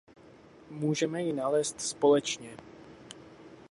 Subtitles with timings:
[0.69, 2.57] Můžeme ji nalézt společně.